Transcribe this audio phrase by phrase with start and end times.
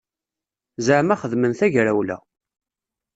[0.85, 2.17] Zaɛma xedmen tagrawla.